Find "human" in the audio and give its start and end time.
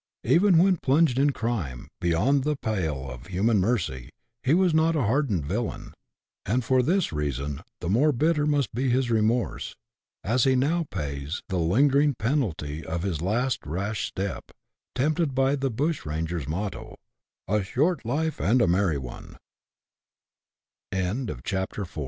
3.27-3.59